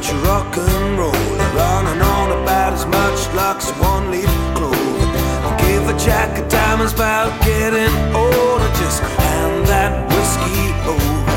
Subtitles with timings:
[0.00, 1.12] country rock and roll.
[1.12, 4.76] Running on about as much luck as one leaf clover.
[5.44, 8.70] I'll give a jack of diamonds about getting older.
[8.80, 11.36] Just hand that whiskey over.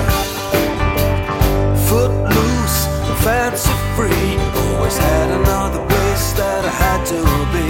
[1.87, 2.79] Footloose,
[3.23, 4.37] fancy free.
[4.63, 7.19] Always had another place that I had to
[7.53, 7.67] be.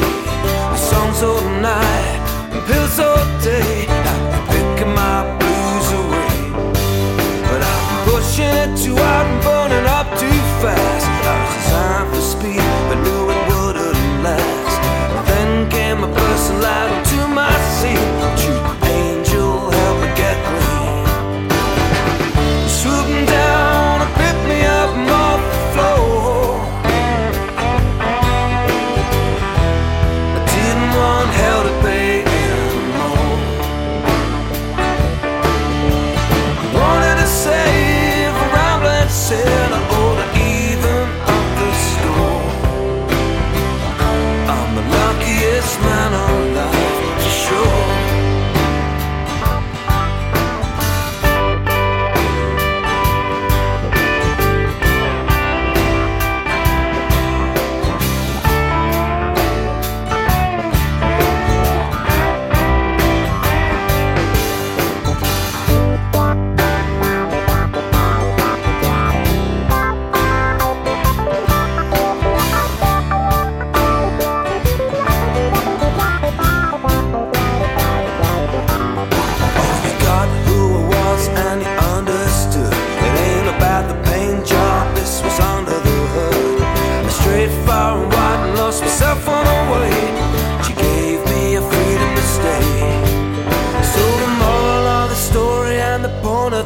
[0.77, 2.21] Songs all night,
[2.67, 3.87] pills all day.
[3.89, 6.35] I'm picking my blues away.
[7.49, 11.12] But I'm pushing it too hard and burning up too fast.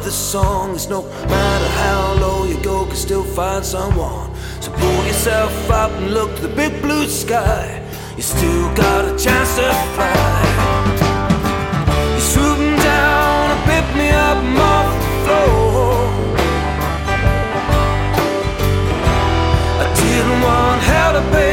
[0.08, 4.34] The song is no matter how low you go, can still find someone.
[4.62, 7.82] So pull yourself up and look to the big blue sky.
[8.16, 10.40] You still got a chance to fly.
[12.14, 15.92] You swooping down and pick me up I'm off the floor.
[19.84, 21.47] I didn't want hell to pay